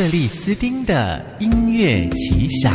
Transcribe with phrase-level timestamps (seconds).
[0.00, 2.72] 克里斯丁的音乐奇想，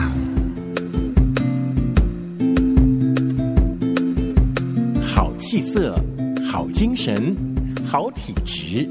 [5.01, 5.99] 好气色，
[6.47, 7.35] 好精神，
[7.83, 8.87] 好体质，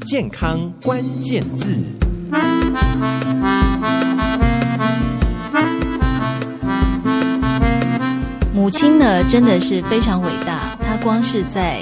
[0.00, 1.78] 健康关键字。
[8.52, 11.80] 母亲呢，真的是非常伟大，她光是在。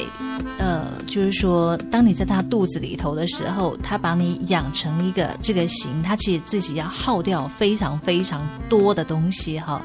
[1.09, 9.83] 就是说，当你在他肚子里头的时候，他把你养成一个这个型，他其实自己要耗掉非常非常多的东西哈。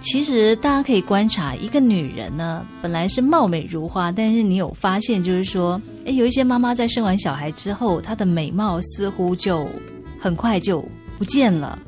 [0.00, 9.66] 其实大家可以观察，一个女人呢，本来是貌美如花，但是你有发现，就是说，诶，有一些妈妈在生完小孩之后，她的美貌似乎就
[10.20, 10.84] 很快就
[11.18, 11.78] 不见了。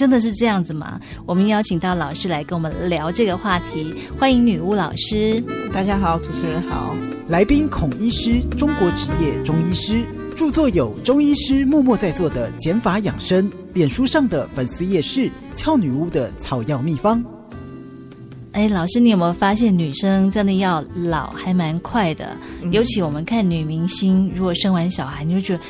[0.00, 0.98] 真的是这样子吗？
[1.26, 5.44] 我们邀请到老师来跟我们聊这个话题，欢迎女巫老师。
[5.74, 6.96] 大家好，主持人好。
[7.28, 10.02] 来宾孔医师，中国职业中医师，
[10.34, 17.22] 著作有《中医师默默在做的减法养生》，脸书上的粉丝夜市“俏女巫”的草药秘方。
[18.52, 22.34] 哎，老师，你有没有发现女生真的要老还蛮快的？
[22.62, 25.62] 嗯、尤其我们看女明星，如果生完小孩，你就觉得，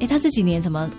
[0.00, 0.90] 哎，她这几年怎么？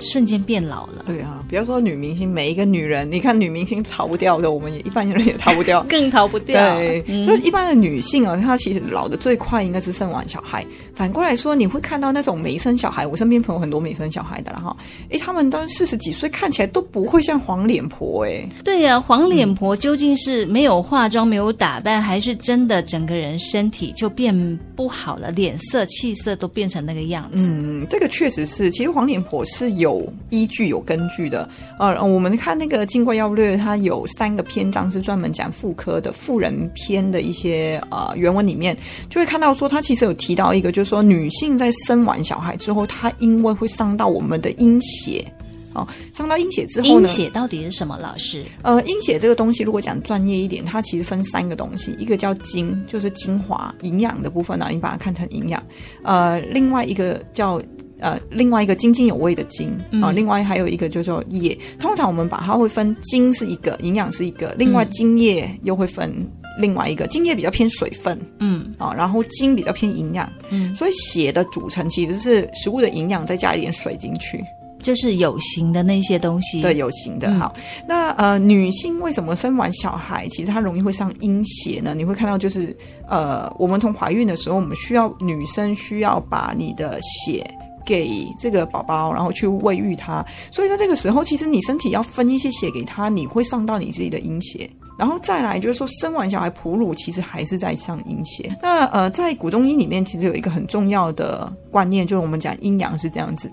[0.00, 1.04] 瞬间变老了。
[1.06, 6.76] 对啊，比方说女明星，每一个女人，你看女明星逃不掉的，我们也一般人也逃不掉， 更逃不掉。
[6.76, 10.64] 对，嗯、就一般的女性啊，她其实老的最快，应该是生完小孩。
[10.94, 14.76] 反过来说，你会看到那种没生小孩，我身边朋友很多没生小孩的了哈。
[15.10, 18.48] 哎，他们都四十几岁，看起来都不会像黄脸婆哎。
[18.64, 27.50] 对呀、啊，黄脸婆究竟是没有化妆、没有打扮，还是真的整个人身体就变不好了，脸色、气色都变成那个样子？
[27.52, 28.70] 嗯，这个确实是。
[28.70, 29.87] 其实黄脸婆是有。
[29.88, 31.48] 有依据、有根据的。
[31.78, 38.76] 呃，我们看那个《金匮要略》，它有三个篇章是专门讲妇科的妇人篇的一些呃原文里面，
[39.08, 45.24] 就会看到说，它其实有提到一个，就是说女性在生完小孩之后，她因为会伤到我们的阴血，
[45.72, 47.98] 哦，伤到阴血之后呢，阴血到底是什么？
[47.98, 55.62] 老师，呃，阴血这个东西，如果讲专业一点，它其实分三个东西，一个叫精，就是精华营养的部分呢，啊，你把它看成营养，
[56.02, 57.60] 呃，另外一个叫。
[58.00, 59.70] 呃，另外一个津津有味的津
[60.02, 61.58] 啊，另外还有一个就是说液。
[61.78, 66.14] 通常我们把它会分津是一个，营养是一个，另外津液又会分
[66.60, 67.06] 另外一个。
[67.08, 74.42] 津液比较偏水分，嗯啊，然后津比较偏营养，嗯，所以血的组成其实是食物的营养再加一点水进去，
[74.80, 76.62] 就是有形的那些东西。
[76.62, 77.32] 对，有形的。
[77.34, 77.54] 好，
[77.86, 81.94] 那呃，女性为什么生完小孩其实她容易会上阴血呢？
[81.96, 82.76] 你会看到就是
[83.08, 87.44] 呃，我们从怀孕的时候，我们需要女生需要把你的血。
[87.88, 90.22] 给这个宝宝，然后去喂育他，
[90.52, 94.68] 所以在这个时候，其实你身体要分一些血给他，你会上到你自己的阴血。
[94.98, 98.54] 然后再来就是说，生完小孩哺乳，其实还是在上阴血。
[98.60, 103.50] 那呃，在古中医里面，其实有一个很重要的观念，就是我们讲阴阳是这样子：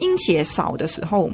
[0.00, 1.30] 阴血少的时候，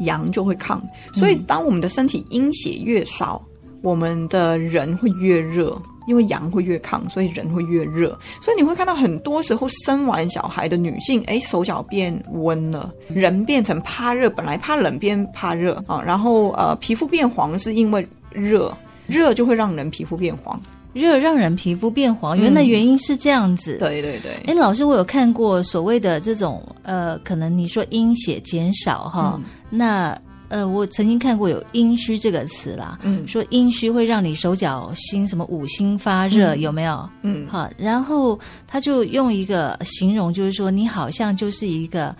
[0.00, 0.78] 阳就会亢。
[1.14, 3.40] 所以当我们的身体阴血越少，
[3.82, 5.76] 我们的人会越热。
[6.08, 8.08] 因为阳会越亢，所以人会越热，
[8.40, 18.76] 所以你会看到很多时候生完小孩的女性，哎，手脚变温了，人变成怕热，本来怕冷变怕热啊，然后呃，皮肤变黄是因为热，
[19.06, 20.60] 热就会让人皮肤变黄，
[20.92, 23.76] 热让人皮肤变黄，原来原因是这样子。
[23.76, 30.18] 嗯、对对对，哎，老师，我有看过所谓的这种呃，可能你说阴血减少哈，嗯、那。
[30.52, 37.08] 呃，我曾经看过有阴虚这个词啦，嗯，说阴虚会让你手脚心什么五心发热，嗯、有没有？
[37.22, 42.14] 嗯，好，然后他就用一个形容，就是说你好像就是一个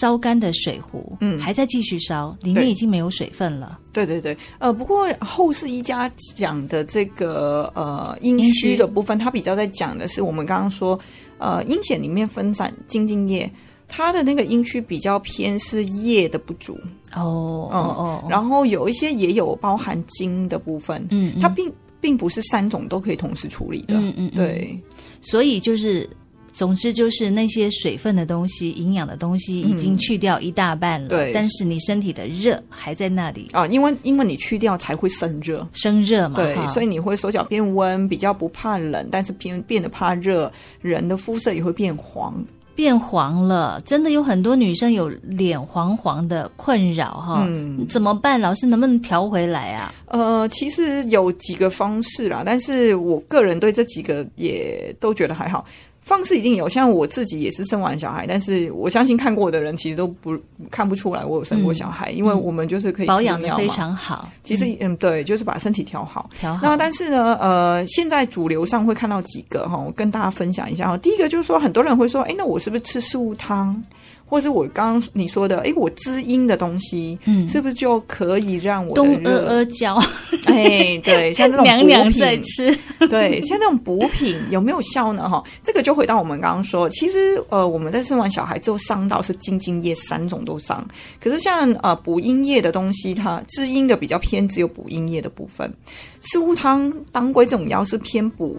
[0.00, 3.78] 烧干的水壶，嗯，还在继续烧，里面已经没有水分了。
[3.92, 10.98] 对对对，呃，不过后世医家讲的这个呃阴虚的部分，他比较在讲的是我们刚刚说，
[11.36, 13.52] 呃，阴血里面分散精津液。
[13.88, 16.78] 它的那个阴虚比较偏是液的不足。
[17.14, 24.78] 哦，哦哦，然后有一些也有包含精的部分，嗯，它并并不是三种都可以同时处理的，嗯嗯，对，
[25.22, 26.08] 所以就是
[26.52, 33.48] 总之就是那些水分的东西、营养的东西已经去掉一大半了，对，但是你身体的热还在那里。
[33.52, 40.52] 啊，因为因为你去掉才会生热，生热嘛，对，所以你会手脚变温，比较不怕冷，但是偏变得怕热，
[40.82, 42.44] 人的肤色也会变黄。
[42.76, 48.38] 变黄了，真的有很多女生有脸黄黄的困扰哈，嗯，怎么办？
[48.38, 49.92] 老师能不能调回来啊？
[50.08, 55.64] 呃，其实有几个方式啦，但是我个人对这几个也都觉得还好。
[56.06, 60.38] 方式一定有，像我自己也是生完小孩，但是我相信看过的人其实都不
[60.70, 64.28] 看不出来我有生过小孩，嗯、因为我们就是可以保养的非常好。
[64.44, 66.30] 其实嗯，对，就是把身体调好。
[66.38, 66.60] 调好。
[66.62, 70.96] 那但是呢，呃，现在主流上会看到几个哈，我跟大家分享一下哈。
[70.98, 73.82] 第一个就是说，很多人会说，哎，那我是不是吃四物汤？
[74.28, 79.46] 或是我刚刚你说的，哎，我滋阴的东西，嗯是不是就可以让我的东阿热？
[79.48, 79.96] 阿胶，
[80.46, 82.76] 哎，对， 像这种娘娘补品在吃，
[83.08, 85.28] 对，像这种补品有没有效呢？
[85.28, 90.86] 哈，这个就回到我们刚刚说，其实呃，我们在生完小孩之后伤到是精津液三种都伤，
[91.20, 95.72] 可是像呃补阴液的东西，它滋阴的比较偏只有补阴液的部分，
[96.20, 98.58] 四物汤、当归这种药是偏补。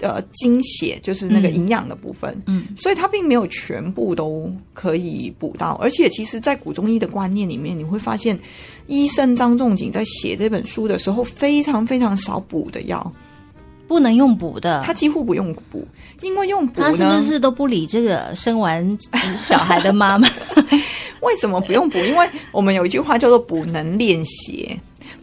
[0.00, 8.38] 呃，精血就是那个营养的部分，嗯，所以它并没有全部都可以补到，而且其实，在古中医的观念里面，你会发现，
[8.86, 13.12] 医生张仲景在写这本书的时候，非常非常少补的药，
[13.86, 15.86] 不能用补的，他几乎不用补，
[16.22, 18.98] 因为用补他是不是都不理这个生完
[19.36, 20.26] 小孩的妈妈？
[21.20, 21.98] 为什么不用补？
[21.98, 24.74] 因为我们有一句话叫做“补能练邪”，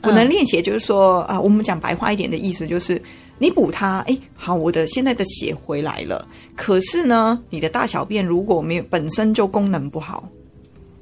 [0.01, 3.01] 补能练邪就是说啊、呃，我们讲白话一点的意思就是。
[3.39, 6.27] 你补它，哎，好，我的现在的血回来了。
[6.55, 10.27] 可是呢，你的大小便如果没有本身就功能不好，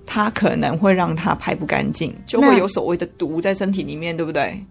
[0.06, 4.62] 它可能会让它排不干净，就会有所谓的毒在身体里面，对不对？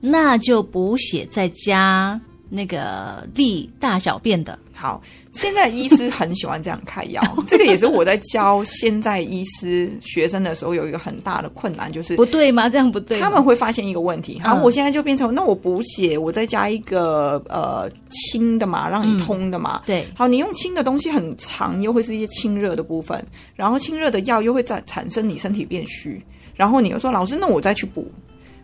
[0.00, 4.58] 那就补血再加那个利大小便的。
[4.72, 5.02] 好，
[5.32, 12.68] 现在医师很喜欢这样开药， 这个也是我在教现在医师学生的时候有一个很大的困难，就是不对吗？
[12.68, 14.38] 这样不对，他们会发现一个问题。
[14.38, 19.78] 好，嗯、我现在就变成那我补血，我再加一个呃清的嘛，让你通的嘛。
[19.78, 23.20] 嗯、对，好，你用清的东西很长，又会是一些清热的部分，
[23.56, 26.22] 然后清热的药又会再产生你身体变虚，
[26.54, 28.08] 然后你又说老师，那我再去补，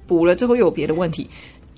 [0.07, 1.29] 补了之后又有别的问题，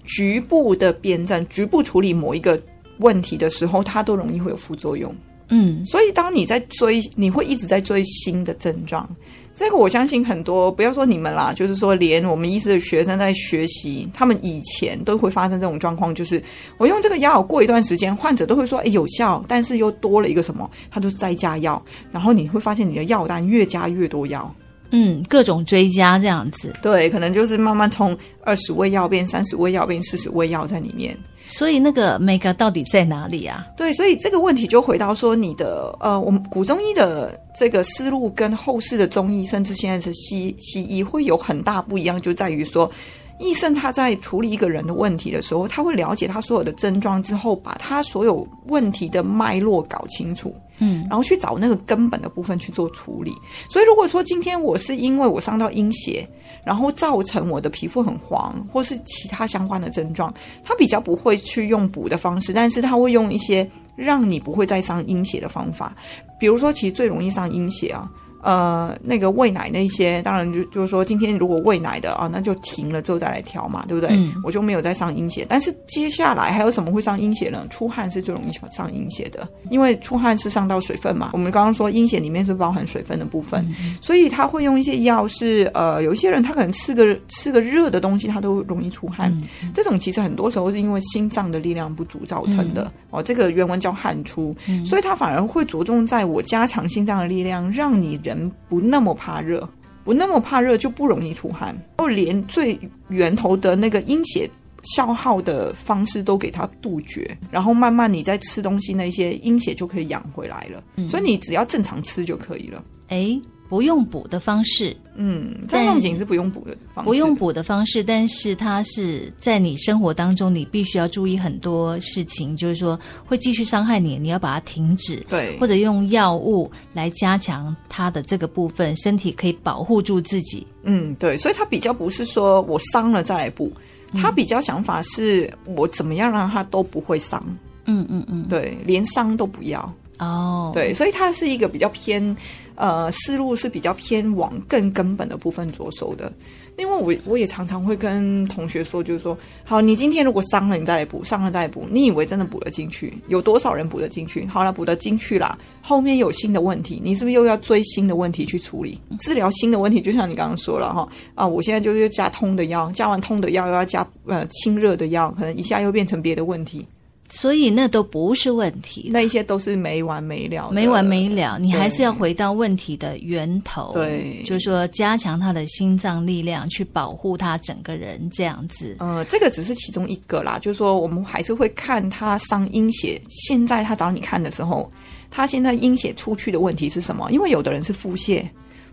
[0.06, 2.58] 局部的辩证，局部处理某一个。
[2.98, 5.14] 问题的时候，它都容易会有副作用。
[5.50, 9.06] 嗯，所以当你在追，你会一直在追新的症状。
[9.54, 16.42] 这个我相信很多，不要说你们啦，就是说连我们医师的学生在学习，他们以前都会发生这种状况，就是
[16.78, 24.50] 我用这个药，过一段时间，患者都会说，哎，有效，但是又多了一个什么，他就再加药，然后你会发现你的药单越加越多药，
[24.90, 26.74] 嗯，各种追加这样子。
[26.82, 31.16] 对，可能就是慢慢从二十味药变三十味药变四十味药在里面。
[31.48, 33.64] 所以那个 mega 到底在哪里啊？
[33.76, 42.90] 对，所以这个问题就回到说，你的呃，我们古中医的这个思路跟后世的中医，甚至现在是西西医，会有很大不一样，就在于说，
[43.38, 53.32] 医生他在处理一个人的问题的时候，他会了解他所有的症状之后，把他所有问题的脉络搞清楚，嗯，然后去找那个根本的部分去做处理。
[53.70, 56.26] 所以如果说今天我是因为我伤到阴血，
[56.64, 60.32] 然后造成我的皮肤很黄，或是其他相关的症状，
[60.64, 65.94] 他比较不会去用补的方式，但是他会用一些让你不会再伤阴血的方法，
[66.40, 68.10] 比如说，其实最容易伤阴血啊。
[68.46, 74.14] 呃，那个喂奶那些，当然就就是说，今天如果喂奶的啊，那就停了之后再来调嘛，对不对？
[74.16, 75.44] 嗯、我就没有再上阴血。
[75.48, 77.66] 但是接下来还有什么会上阴血呢？
[77.70, 81.30] 出汗是最容易上阴血的，因为出汗是上到水分嘛。
[81.32, 89.36] 我们刚刚说阴血里面是包含水分的部分，嗯、所以他会用一些药是呃，有一些人他可能吃个吃个热的东西，他都容易出汗。
[89.62, 93.20] 嗯、这种其实很多时候是因为心脏的力量不足造成的、嗯、哦。
[93.20, 98.35] 这个原文叫汗出，嗯、所以他反而会着重在我加强心脏的力量，让你人。
[98.68, 99.68] 不那么怕热，
[100.04, 101.68] 不那么怕热就不容易出汗。
[101.68, 102.78] 然后连最
[103.08, 104.48] 源头的那个阴血
[104.94, 110.82] 消耗的方式都给它杜绝，然后慢慢你在吃东西，那些阴血就可以养回来了。
[110.96, 112.84] 嗯、所以你只要正常吃就可以了。
[113.08, 130.66] 诶不用补的方式，嗯，张仲景是不用补的方式，不用补的方式，但是它是在你生活当中，你必须要注意很多事情，就是说会继续伤害你，你要把它停止，对，或者用药物来加强它的这个部分，身体可以保护住自己。
[130.84, 133.72] 嗯，对，所以它比较不是说我伤了再来补，
[134.12, 137.42] 它比较想法是我怎么样让它都不会伤，
[137.86, 139.92] 嗯嗯嗯，对，连伤都不要。
[140.18, 142.34] 哦，对，所以它是一个比较偏，
[142.76, 146.32] 呃，思路是比较偏往更根本的部分着手的。
[146.78, 153.16] 因为我我也常常会跟同学说，就是说，好，你今天如果伤了，你再来补，伤了再来补，你以为真的补得进去？
[153.28, 154.44] 有多少人补得进去？
[154.44, 159.00] 好了，补得进去啦，后面有新的问题，你是不是又要追新的问题去处理？
[159.20, 166.86] 治疗新的问题，就像你刚刚说了哈，啊，我现在就是加通的药，加完通的药又要加呃清热的药，可能一下又变成别的问题。
[167.28, 171.58] 所以那都不是问题，那一些都是没完没了，没完没了。
[171.58, 178.96] 你还是要回到问题的源头，对，就是说加强他的心脏力量，去保护他整个人这样子。
[179.00, 183.20] 呃，这个只是其中一个啦，就是说我们还是会看他伤阴血。
[183.28, 184.90] 现在他找你看的时候，
[185.30, 187.30] 他现在阴血出去的问题是什么？
[187.32, 188.46] 因为有的人是腹泻。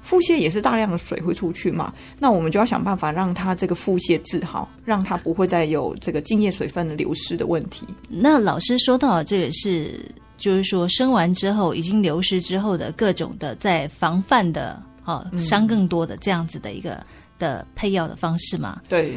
[0.04, 7.88] 腹泻也是大量的水会出去嘛，那我们就要想办法让它这个腹泻治好，让它不会再有这个津液水分的流失的问题。
[8.10, 10.00] 那老师说到这个是
[10.38, 17.02] 就是说生完之后已经流失之后的各种的在防范的哦伤更多的这样子的一个
[17.40, 18.82] 的配药的方式嘛。
[18.90, 19.16] 对。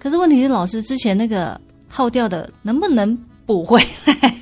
[0.00, 4.33] 可是问题是，老师之前那个耗掉的能不能补回来？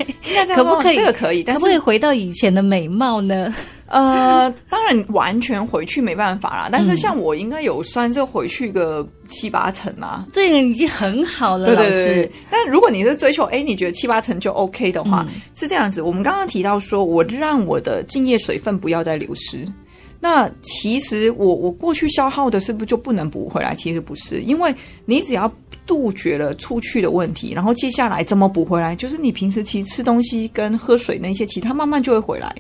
[0.55, 0.97] 可不可以？
[0.97, 3.55] 这个可以，但是可不可以回到以前的美貌呢？
[3.87, 6.69] 呃，当然完全回去没办法啦。
[6.73, 11.67] 但是像我应该有算是回去个七八成啦，这个已经很好了。
[11.67, 16.01] 对对对，但如果你是追求，哎，你觉得七八成就 OK 的话，嗯、是这样子。
[16.01, 19.67] 我们刚刚提到说，我让我的精液水分不要再流失。
[20.21, 23.75] 那其实我我过去消耗的是不是就不能补回来？
[23.75, 24.75] 其实不是，因为
[25.05, 25.53] 你只要
[25.87, 28.95] 杜绝了出去的问题，然后接下来怎么补回来？
[28.97, 32.55] 就是你平时其实吃东西跟喝水那些，其实它慢慢就会回来。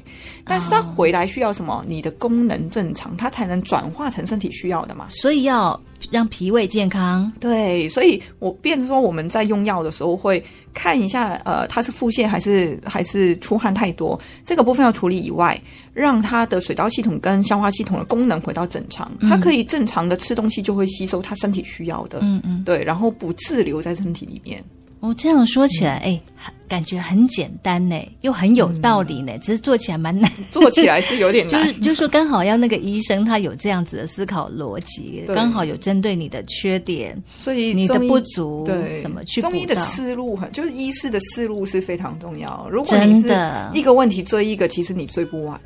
[0.44, 1.84] 但是它回来需要什么？
[1.86, 5.06] 你的功能正常，它才能转化成身体需要的嘛。
[5.10, 5.80] 所以要。
[6.10, 10.42] 让脾胃健康，对，所以我变成说我们在用药的时候会
[10.74, 15.56] 看一下，呃，它是腹泻还是还是出汗太多，这个部分要处理以外，
[15.94, 24.62] 让它的水道系统跟消化系统的功能回到正常，它可以正常的吃东西，就会吸收它身体需要的，嗯嗯，对，然后不滞留在身体里面。
[25.00, 31.66] 哦，这样说起来，哎、嗯，感觉很简单呢，又很有道理呢，嗯、只是做起来蛮难，做起来是有点 难。
[31.66, 39.24] 就是就是说，刚好要那个医生他有这样子的思考逻辑，刚好有针对你的缺点，所以你的不足对什么。
[39.24, 42.68] 中医的思路很，就是医师的思路是非常重要。
[42.70, 43.28] 如果你是
[43.74, 45.60] 一个问题追一个，其实你追不完。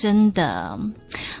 [0.00, 0.78] 真的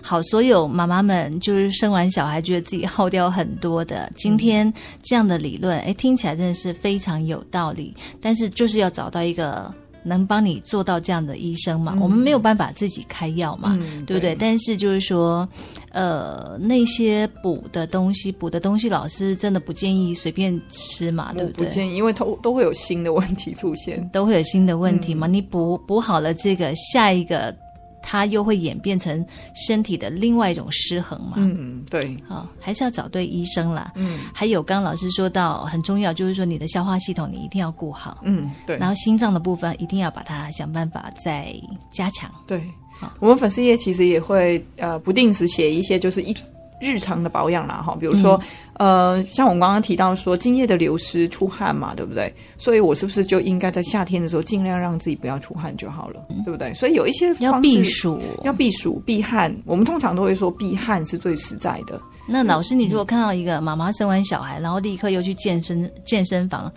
[0.02, 4.70] 好，所有妈妈们就是生完小孩觉得自己耗掉很多的，今天
[5.02, 7.96] 这样的理论，哎，听起来真的是非常有道理。
[8.20, 14.34] 但是就是要找到一个能帮你做到这样的医生嘛，嗯、我们没有办法自己开药嘛，嗯、对不对？
[14.34, 15.48] 对，但是就是说，
[15.92, 21.64] 呃，那些补的东西，补的东西，老师真的不建议随便吃嘛，对不对？
[21.64, 25.26] 不建议，因为都都会有新的问题出现，都会有新的问题嘛。
[25.26, 27.56] 嗯、你补补好了这个，下一个。
[28.02, 31.34] 它又会演变成身体的另外一种失衡嘛？
[31.36, 33.92] 嗯，对，好，还是要找对医生啦。
[33.94, 38.18] 嗯，还有刚刚老师说到很重要，就是说你的消化系统你一定要顾好。
[38.22, 38.76] 嗯，对。
[38.76, 41.54] 然后心脏的部分一定要把它想办法再
[41.90, 42.30] 加强。
[42.46, 46.36] 对，好，我们粉丝页其实也会呃不定时写一些，就是一。
[46.80, 48.40] 日常的保养啦，哈，比如说，
[48.74, 52.32] 嗯、呃，像我们刚刚提到说，精液的流失、出汗嘛，对不对？
[52.56, 56.72] 所以我是不是就应该在夏天的时候尽量让自己不要出汗就好了，嗯、对不对？
[56.74, 59.54] 所以有一些方式要避暑，要避暑、避汗。
[59.64, 62.00] 我们通常都会说避汗是最实在的。
[62.26, 66.72] 那老师，你如果看到一个妈妈生完小孩，然后立刻又去健身健身房，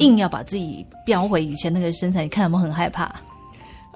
[0.00, 3.10] 硬要把自己飙回以前那个身材，你看有没有很害怕？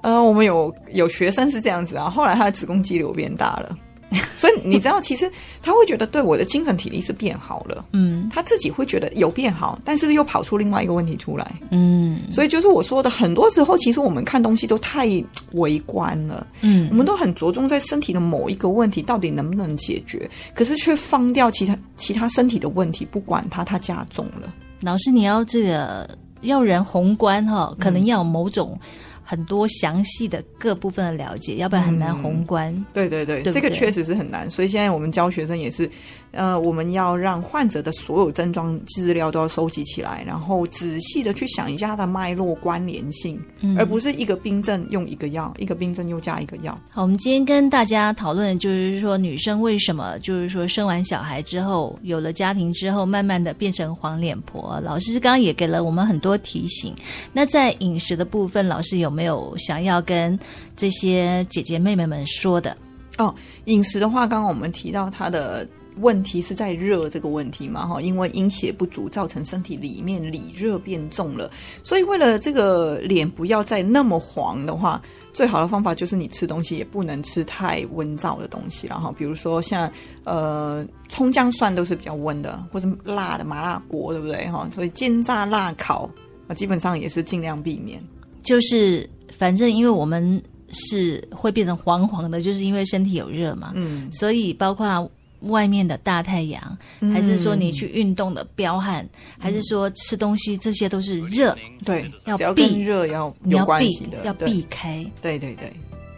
[0.03, 3.77] 呃，我们有有学生是这样子啊，后来他的子宫肌瘤变大了。
[4.37, 15.07] 所以你知道，其实他会觉得对我的精神体力是变好了，嗯，他自己会觉得有变好，但是又跑出另外一个问题出来，嗯，所以就是我说的，很多时候其实我们看东西都太
[15.53, 24.51] 微观了，嗯，我们都很着重在身体的某一个问题到底能不能解决，可是却放掉其他其他身体的问题，不管它，它加重了。
[24.81, 26.09] 老师，你要这个
[26.41, 28.77] 要人宏观哈，可能要有某种。
[29.23, 32.73] 很多详细的各部分的了解，要不然很难宏观。
[32.73, 34.49] 嗯、对对对，对对，这个确实是很难。
[34.49, 35.89] 所以现在我们教学生也是，
[36.31, 46.77] 呃，我们要让患者的所有症状资料都要收集起来，然后仔细的去想一下它的脉络关联性，嗯、而不是一个病症用一个药，一个病症又加一个药。
[46.91, 54.77] 好，我们今天跟大家讨论的就是说，女生为什么就是说生完小孩之后，有了家庭之后，慢慢的变成黄脸婆。
[54.83, 56.93] 老师刚刚也给了我们很多提醒。
[57.31, 59.21] 那在饮食的部分，老师有没有？
[59.21, 60.35] 没有想要跟
[60.75, 62.75] 这些姐姐妹妹们说的
[63.19, 63.31] 哦。
[63.65, 65.63] 饮食的话，刚刚我们提到它的
[65.97, 71.49] 问题是在热这个问题嘛，哈，因为阴血不足造成身体里面里热变重了，
[71.83, 75.01] 所以为了这个脸不要再那么黄的话，
[75.33, 79.91] 最好的方法就是你吃东西也不能吃太温燥的东西，然后比如说像
[80.23, 84.69] 呃葱姜蒜都是比较温的，或者辣的麻辣锅，对不对哈？
[84.73, 86.09] 所以煎炸辣烤
[86.47, 88.01] 啊，基本上也是尽量避免。
[88.43, 89.07] 就是，
[89.37, 93.71] 反正因为我们是会变成黄黄的，就是因为身体有热嘛。
[93.75, 95.09] 嗯，所以包括
[95.41, 101.55] 外面的大太阳，嗯、还是说你去运动的彪悍，嗯、还是说吃东西，这些都是热。
[101.85, 105.05] 对，要避热要你要避，要避开。
[105.21, 105.71] 对对对。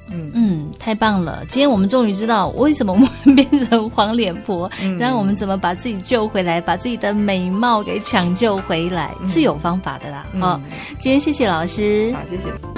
[0.10, 1.44] 嗯嗯，太棒了！
[1.48, 10.27] 今天我们终于知道为什么我们变成黄脸婆，嗯、然后我们怎么把自己救回来，把自己的美貌给抢救回来，嗯、是有方法的啦。
[10.42, 10.62] 哦，
[11.00, 12.73] 今天谢谢老师，好，谢谢。